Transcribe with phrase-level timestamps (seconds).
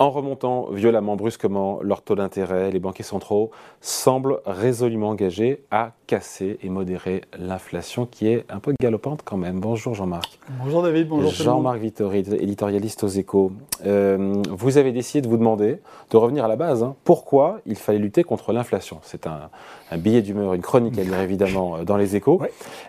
[0.00, 3.50] En remontant violemment, brusquement, leur taux d'intérêt, les banquiers centraux
[3.80, 9.58] semblent résolument engagés à casser et modérer l'inflation qui est un peu galopante quand même.
[9.58, 10.38] Bonjour Jean-Marc.
[10.62, 13.50] Bonjour David, bonjour Jean-Marc Vittori, éditorialiste aux échos.
[13.86, 15.80] Euh, vous avez décidé de vous demander,
[16.12, 19.00] de revenir à la base, hein, pourquoi il fallait lutter contre l'inflation?
[19.02, 19.50] C'est un,
[19.96, 22.40] billet d'humeur, une chronique à lire évidemment dans les échos,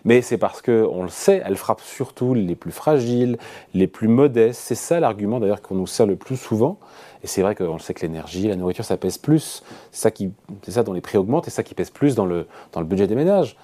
[0.06, 3.40] mais c'est parce qu'on le sait, elle frappe surtout les plus fragiles,
[3.74, 4.62] les plus modestes.
[4.64, 6.78] C'est ça l'argument d'ailleurs qu'on nous sert le plus souvent.
[7.24, 9.64] Et c'est vrai qu'on sait que l'énergie, la nourriture, ça pèse plus.
[9.92, 10.32] C'est ça, qui,
[10.68, 13.16] ça dont les prix augmentent et ça qui pèse plus dans le, le budget des
[13.16, 13.58] ménages.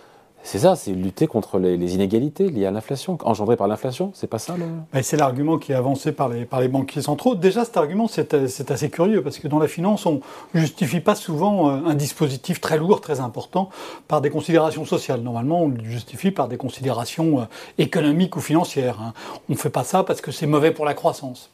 [0.45, 4.11] C'est ça, c'est lutter contre les, inégalités liées à l'inflation, engendrées par l'inflation.
[4.13, 5.01] C'est pas ça le...
[5.01, 7.33] C'est l'argument qui est avancé par les, banquiers centraux.
[7.33, 10.21] Déjà, cet argument, c'est assez curieux parce que dans la finance, on
[10.53, 13.71] justifie pas souvent euh, un dispositif très lourd, très important,
[14.07, 15.21] par des considérations sociales.
[15.21, 17.45] Normalement, on le justifie par des considérations euh,
[17.79, 19.01] économiques ou financières.
[19.01, 19.13] Hein.
[19.49, 21.49] On ne fait pas ça parce que c'est mauvais pour la croissance.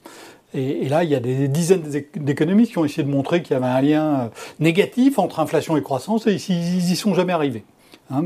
[0.54, 1.84] Et, là, il y a des dizaines
[2.16, 4.28] d'économistes qui ont essayé de montrer qu'il y avait un lien euh,
[4.60, 7.64] négatif entre inflation et croissance, et ils n'y sont jamais arrivés.
[8.12, 8.24] Hein,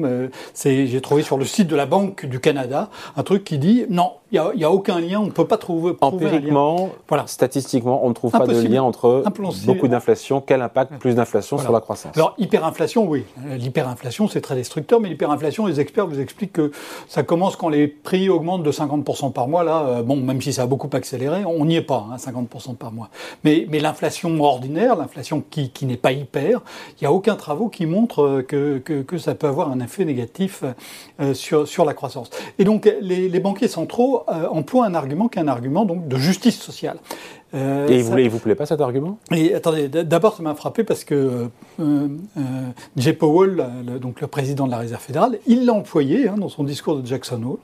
[0.63, 4.13] J'ai trouvé sur le site de la Banque du Canada un truc qui dit non,
[4.57, 5.95] n'y a, aucun lien, on ne peut pas trouver.
[6.01, 7.27] Empiriquement, voilà.
[7.27, 9.23] statistiquement, on ne trouve pas de lien entre
[9.65, 10.41] beaucoup d'inflation.
[10.45, 13.23] Quel impact plus d'inflation sur la croissance Alors, hyperinflation, oui.
[13.57, 16.71] L'hyperinflation, c'est très destructeur, mais l'hyperinflation, les experts vous expliquent que
[17.07, 19.63] ça commence quand les prix augmentent de 50% par mois.
[19.63, 22.75] Là, euh, bon, même si ça a beaucoup accéléré, on n'y est pas, hein, 50%
[22.75, 23.09] par mois.
[23.43, 26.61] Mais, mais l'inflation ordinaire, l'inflation qui, qui n'est pas hyper,
[26.99, 29.79] il n'y a aucun travaux qui montre euh, que, que, que, ça peut avoir un
[29.79, 30.63] effet négatif
[31.19, 32.29] euh, sur, sur la croissance.
[32.59, 36.17] Et donc, les, les banquiers centraux emploie un argument qui est un argument donc de
[36.17, 36.97] justice sociale.
[37.53, 39.17] Euh, et il ne vous, plaît pas cet argument?
[39.31, 41.47] Et attendez, d'abord ça m'a frappé parce que euh,
[41.79, 42.07] euh,
[42.97, 46.49] Jay Powell, le, donc le président de la Réserve fédérale, il l'a employé hein, dans
[46.49, 47.59] son discours de Jackson Hole.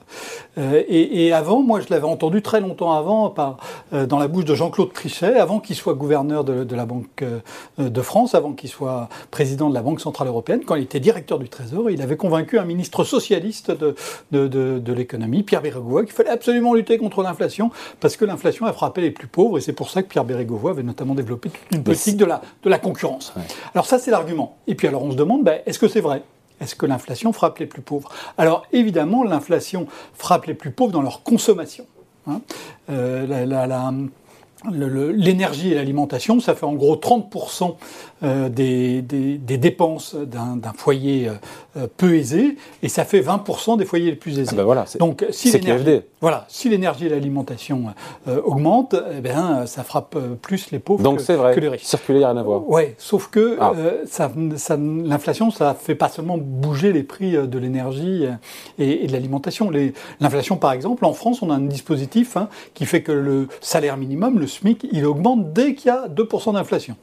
[0.88, 3.56] Et, avant, moi je l'avais entendu très longtemps avant par,
[3.92, 7.24] dans la bouche de Jean-Claude Trichet, avant qu'il soit gouverneur de, la Banque
[7.78, 11.38] de France, avant qu'il soit président de la Banque centrale européenne, quand il était directeur
[11.38, 13.94] du Trésor, il avait convaincu un ministre socialiste de,
[14.30, 17.70] de, l'économie, Pierre Bérégovoy, qu'il fallait absolument lutter contre l'inflation
[18.00, 20.70] parce que l'inflation a frappé les plus pauvres et c'est pour ça que Pierre Bérégovoy
[20.70, 23.32] avait notamment développé une politique de la, de la concurrence.
[23.74, 24.56] Alors ça, c'est l'argument.
[24.66, 26.22] Et puis alors on se demande, ben, est-ce que c'est vrai?
[26.60, 28.10] Est-ce que l'inflation frappe les plus pauvres?
[28.38, 31.86] Alors évidemment, l'inflation frappe les plus pauvres dans leur consommation.
[32.28, 32.40] Hein.
[32.90, 33.92] Euh, la,
[34.70, 37.74] l'énergie et l'alimentation, ça fait en gros 30%
[38.24, 41.32] euh, des, des, des dépenses d'un foyer euh,
[41.76, 44.50] euh, peu aisé, et ça fait 20% des foyers les plus aisés.
[44.52, 47.86] Ah ben voilà, Donc si l'énergie voilà, si l'énergie et l'alimentation
[48.44, 51.52] augmentent, eh bien, ça frappe plus les pauvres Donc que, vrai.
[51.52, 51.82] que, les riches.
[51.82, 52.62] Circuler, rien à voir.
[52.68, 53.72] Oui, sauf que ah.
[54.06, 58.24] ça, ça, l'inflation, ça fait pas seulement bouger les prix de l'énergie
[58.78, 59.72] et, et, de l'alimentation.
[60.20, 63.96] L'inflation, par exemple, en France, on a un dispositif hein, qui fait que le salaire
[63.96, 66.96] minimum, le SMIC, il augmente dès qu'il y a 2% d'inflation.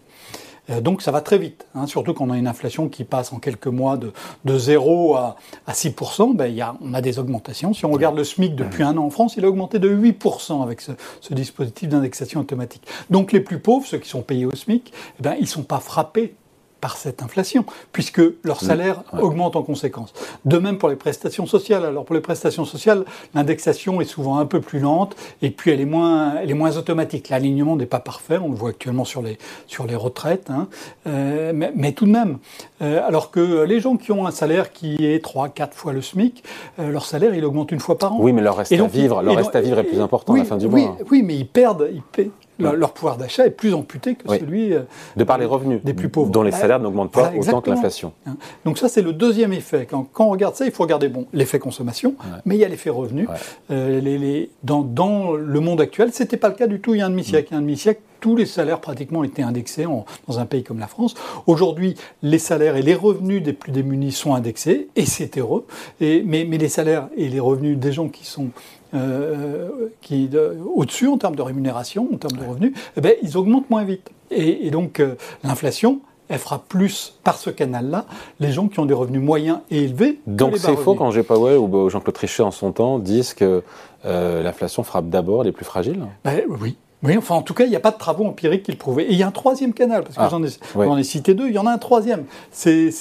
[0.70, 3.34] Euh, donc ça va très vite, hein, surtout quand on a une inflation qui passe
[3.34, 4.12] en quelques mois de,
[4.46, 5.36] de 0 à,
[5.68, 7.74] à 6%, ben, y a, on a des augmentations.
[7.74, 10.64] Si on regarde le SMIC depuis un an en France, il a augmenté de 8%
[10.64, 10.92] avec ce,
[11.34, 12.84] dispositif d'indexation automatique.
[13.10, 15.64] Donc les plus pauvres, ceux qui sont payés au SMIC, eh ben, ils ne sont
[15.64, 16.36] pas frappés
[16.80, 20.14] par cette inflation, puisque leur salaire augmente en conséquence.
[20.46, 21.86] De même pour les prestations sociales.
[21.86, 25.82] Alors pour les prestations sociales, l'indexation est souvent un peu plus lente et puis elle
[25.82, 27.30] est moins, elle est moins automatique.
[27.30, 30.68] L'alignement n'est pas parfait, on le voit actuellement sur les, sur les retraites, hein.
[31.08, 32.38] euh, mais, mais, tout de même.
[32.82, 36.02] Euh, alors que les gens qui ont un salaire qui est 3, 4 fois le
[36.02, 36.44] SMIC,
[36.80, 38.18] euh, leur salaire il augmente une fois par an.
[38.20, 40.46] Oui, mais leur reste à vivre, leur reste à vivre est plus important à la
[40.46, 40.98] fin du mois.
[41.12, 44.82] Oui, mais ils perdent, ils, leur, pouvoir d'achat est plus amputé que celui euh,
[45.16, 48.14] de par les revenus des plus pauvres, dont les salaires n'augmentent pas autant que l'inflation.
[48.26, 48.36] Hein.
[48.66, 49.88] Donc ça c'est le deuxième effet.
[49.90, 52.16] Quand, quand, on regarde ça, il faut regarder bon l'effet consommation,
[52.46, 53.28] mais il y a l'effet revenu.
[53.72, 57.00] Euh, les, les, dans, dans, le monde actuel, c'était pas le cas du tout il
[57.00, 57.50] y a un demi-siècle.
[57.52, 60.64] Il y a un demi-siècle, tous les salaires pratiquement étaient indexés en, dans un pays
[60.64, 61.16] comme la France.
[61.48, 65.66] Aujourd'hui, les salaires et les revenus des plus démunis sont indexés, et c'est heureux.
[66.02, 68.50] Et, mais, mais, les salaires et les revenus des gens qui sont
[68.94, 70.30] euh, qui
[70.76, 74.10] au-dessus en termes de rémunération, en termes de revenus, eh ben, ils augmentent moins vite.
[74.32, 78.06] Et, et donc euh, l'inflation, elle fera plus par ce canal-là
[78.40, 80.20] les gens qui ont des revenus moyens et élevés.
[80.28, 81.24] Donc c'est faux quand J.
[81.24, 83.64] Powell ou Jean-Claude Trichet en son temps disent que
[84.06, 86.06] euh, l'inflation frappe d'abord les plus fragiles?
[86.24, 88.72] Ben, Oui, oui, enfin, en tout cas, il n'y a pas de travaux empiriques qui
[88.72, 89.06] le prouvaient.
[89.06, 91.48] Et il y a un troisième canal, parce que ah, j'en ai, ai, cité deux,
[91.48, 92.26] il y en a un troisième.
[92.52, 92.92] C'est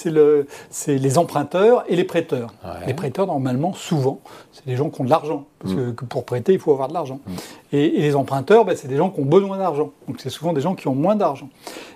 [0.87, 2.53] les emprunteurs et les prêteurs.
[2.87, 4.21] Les prêteurs, normalement, souvent,
[4.53, 5.45] c'est des gens qui ont de l'argent.
[5.59, 5.95] Parce mm.
[5.95, 7.19] que, pour prêter, il faut avoir de l'argent.
[7.25, 7.33] Mm.
[7.73, 9.91] Et, les emprunteurs, ben, c'est des gens qui ont besoin d'argent.
[10.07, 11.49] Donc c'est souvent des gens qui ont moins d'argent.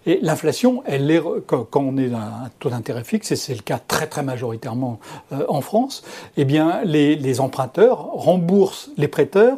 [0.06, 3.62] Et l'inflation, elle est, quand, on est à un taux d'intérêt fixe, et c'est le
[3.62, 5.00] cas très très majoritairement
[5.32, 6.04] euh, en France,
[6.36, 9.58] eh bien les, les emprunteurs remboursent les prêteurs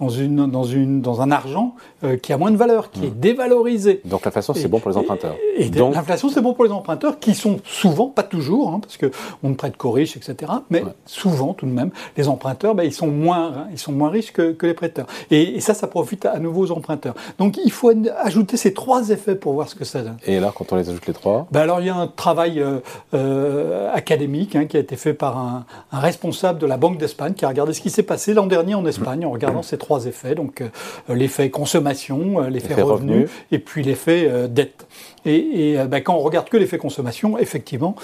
[0.00, 3.10] dans, une, dans, une, dans un argent euh, qui a moins de valeur, qui est
[3.10, 4.00] dévalorisé.
[4.04, 5.36] Donc l'inflation, c'est bon pour les emprunteurs.
[5.56, 5.94] Et, Donc...
[5.94, 9.54] l'inflation, c'est bon pour les emprunteurs qui sont souvent, pas toujours, hein, parce qu'on ne
[9.54, 13.66] prête qu'aux riches, etc., mais souvent tout de même, les emprunteurs, ben, ils, sont moins,
[13.72, 15.06] ils sont moins riches que, que les prêteurs.
[15.30, 17.14] Et, ça, ça profite à nouveau aux emprunteurs.
[17.38, 17.92] Donc il faut
[18.22, 20.16] ajouter ces trois effets pour voir ce que ça donne.
[20.24, 21.46] Et là, quand on les ajoute les trois?
[21.50, 22.78] Ben Alors il y a un travail euh,
[23.14, 27.34] euh, académique hein, qui a été fait par un, un responsable de la Banque d'Espagne
[27.34, 30.06] qui a regardé ce qui s'est passé l'an dernier en Espagne en regardant ces trois
[30.06, 30.68] effets, donc euh,
[31.14, 34.86] l'effet consommation, euh, l'effet revenu, et puis l'effet dette.
[35.24, 35.45] Et,
[35.86, 37.96] ben, quand on regarde que l'effet consommation, effectivement,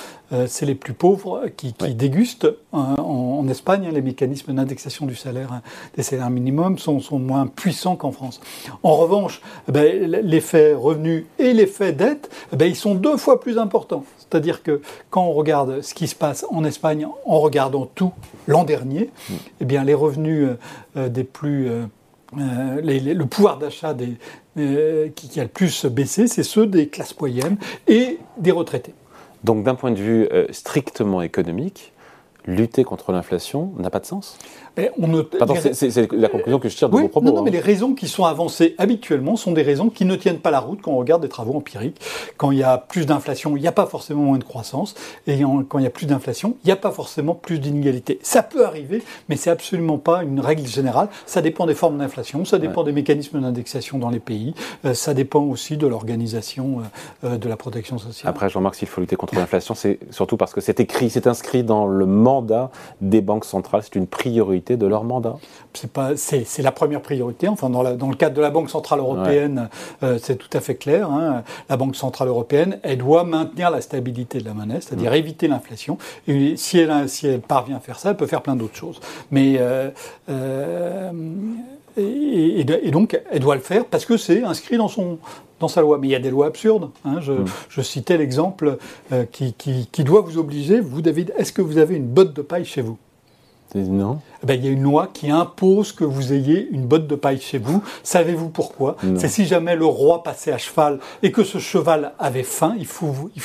[0.47, 2.49] c'est les plus pauvres qui, dégustent.
[2.73, 5.61] en, Espagne, les mécanismes d'indexation du salaire,
[5.97, 8.41] des salaires minimums sont, sont moins puissants qu'en France.
[8.83, 14.05] En revanche, ben, l'effet revenu et l'effet dette, ben, ils sont deux fois plus importants.
[14.19, 14.81] C'est-à-dire que
[15.11, 18.12] quand on regarde ce qui se passe en Espagne en regardant tout
[18.47, 19.35] l'an dernier, mm.
[19.61, 20.49] eh bien les revenus
[20.97, 21.85] des plus euh,
[22.34, 23.94] le pouvoir d'achat
[24.58, 27.56] euh, qui, a le plus baissé, c'est ceux des classes moyennes
[27.87, 28.94] et des retraités.
[29.44, 31.92] Donc d'un point de vue euh, strictement économique,
[32.47, 34.39] lutter contre l'inflation n'a pas de sens
[34.75, 37.27] c'est la conclusion que je tire de vos propos.
[37.27, 37.55] Non, non mais hein.
[37.55, 40.81] les raisons qui sont avancées habituellement sont des raisons qui ne tiennent pas la route
[40.81, 42.00] quand on regarde des travaux empiriques.
[42.39, 44.94] Quand il y a plus d'inflation, il n'y a pas forcément moins de croissance.
[45.27, 48.19] Et quand il y a plus d'inflation, il n'y a pas forcément plus d'inégalité.
[48.23, 51.09] Ça peut arriver, mais c'est absolument pas une règle générale.
[51.27, 54.55] Ça dépend des formes d'inflation, ça dépend des mécanismes d'indexation dans les pays,
[54.85, 56.81] euh, ça dépend aussi de l'organisation
[57.25, 58.31] euh, euh, de la protection sociale.
[58.31, 61.62] Après, Jean-Marc, s'il faut lutter contre l'inflation, c'est surtout parce que c'est écrit, c'est inscrit
[61.62, 62.70] dans le mandat
[63.00, 63.82] des banques centrales.
[63.82, 65.37] C'est une priorité de leur mandat
[65.75, 67.49] C'est la première priorité.
[67.49, 69.69] Enfin, dans, dans, le cadre de la Banque centrale européenne,
[70.02, 71.11] euh, c'est tout à fait clair.
[71.11, 71.43] Hein.
[71.69, 75.23] La Banque centrale européenne, elle doit maintenir la stabilité de la monnaie, c'est-à-dire mm.
[75.23, 75.99] éviter l'inflation.
[76.26, 79.00] Et si elle, si elle parvient à faire ça, elle peut faire plein d'autres choses.
[79.31, 79.90] Mais euh,
[80.29, 81.11] euh,
[81.97, 85.19] et, donc, elle doit le faire parce que c'est inscrit dans, son,
[85.61, 85.99] dans sa loi.
[85.99, 86.91] Mais il y a des lois absurdes.
[87.05, 87.21] Hein.
[87.21, 87.44] Je, mm.
[87.69, 88.79] je, citais l'exemple
[89.31, 90.81] qui, qui, qui, doit vous obliger.
[90.81, 92.99] Vous, David, est-ce que vous avez une botte de paille chez vous?
[93.75, 94.21] Non.
[94.43, 97.15] Eh ben, il y a une loi qui impose que vous ayez une botte de
[97.15, 97.83] paille chez vous.
[98.03, 98.97] Savez-vous pourquoi?
[99.17, 102.87] C'est si jamais le roi passait à cheval et que ce cheval avait faim, il,
[102.87, 103.43] faut, il,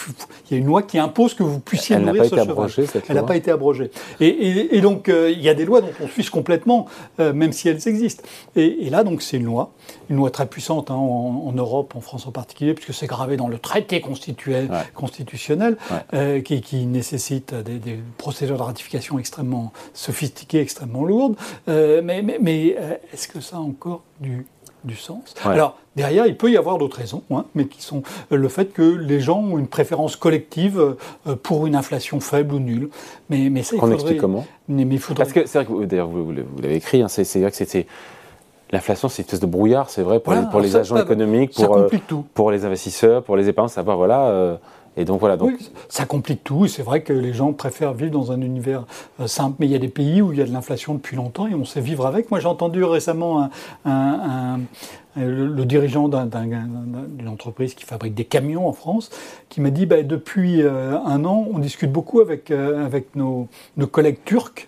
[0.51, 2.49] y a une loi qui impose que vous puissiez Elle nourrir ce cheval.
[2.49, 3.91] Abrogée, Elle n'a pas été abrogée.
[4.19, 6.87] Et, et, donc, euh, il y a des lois dont on fiche complètement,
[7.19, 8.23] euh, même si elles existent.
[8.55, 9.71] Et, là, donc, c'est une loi,
[10.09, 13.47] une loi très puissante hein, en, Europe, en France en particulier, puisque c'est gravé dans
[13.47, 15.77] le traité constitutionnel, constitutionnel
[16.13, 21.35] euh, qui, qui, nécessite des, des procédures de ratification extrêmement sophistiquées, extrêmement lourde,
[21.67, 24.45] euh, mais, mais, euh, est-ce que ça a encore du,
[24.83, 25.33] du sens?
[25.43, 28.81] Alors, derrière, il peut y avoir d'autres raisons, hein, mais qui sont le fait que
[28.81, 30.79] les gens ont une préférence collective
[31.27, 32.89] euh, pour une inflation faible ou nulle.
[33.29, 34.45] Mais, mais ça, il explique comment?
[34.67, 35.23] Mais, il faudrait...
[35.23, 37.87] Parce que c'est vrai que, d'ailleurs, vous, vous l'avez écrit, hein, c'est vrai que c'était...
[38.69, 41.87] L'inflation, c'est une espèce de brouillard, c'est vrai, pour les, pour les agents économiques, pour,
[42.33, 44.59] pour les investisseurs, pour les épargnants, savoir, voilà,
[44.97, 45.37] et donc voilà.
[45.37, 45.53] Donc...
[45.89, 46.67] ça complique tout.
[46.67, 48.85] C'est vrai que les gens préfèrent vivre dans un univers
[49.19, 51.15] euh, simple, mais il y a des pays où il y a de l'inflation depuis
[51.15, 52.31] longtemps et on sait vivre avec.
[52.31, 53.49] Moi, j'ai entendu récemment
[53.85, 54.59] un,
[55.15, 59.09] le, dirigeant d'une entreprise qui fabrique des camions en France
[59.49, 64.23] qui m'a dit bah, depuis euh, un an, on discute beaucoup avec, euh, nos collègues
[64.25, 64.67] turcs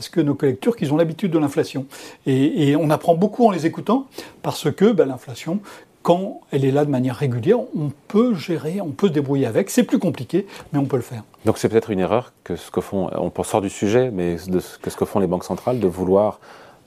[0.00, 1.84] parce que nos collègues turcs, ils ont l'habitude de l'inflation.
[2.24, 4.06] Et, on apprend beaucoup en les écoutant,
[4.40, 5.60] parce que bah, l'inflation,
[6.02, 9.70] quand elle est là de manière régulière, on peut gérer, on peut se débrouiller avec.
[9.70, 11.24] C'est plus compliqué, mais on peut le faire.
[11.44, 14.60] Donc c'est peut-être une erreur que ce que font, on sort du sujet, mais de
[14.60, 16.40] ce que, ce que font les banques centrales, de vouloir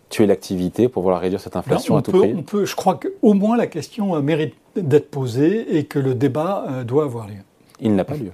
[0.10, 3.34] tuer l'activité pour vouloir réduire cette inflation à tout prix on peut, Je crois qu'au
[3.34, 7.41] moins la question euh, mérite d'être posée et que le débat euh, doit avoir lieu.
[7.79, 8.32] Il n'a pas lieu.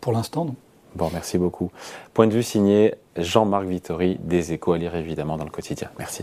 [0.00, 0.54] Pour l'instant, non.
[0.94, 1.70] Bon, merci beaucoup.
[2.14, 5.90] Point de vue signé Jean-Marc Vittori, des échos à lire évidemment dans le quotidien.
[5.98, 6.22] Merci.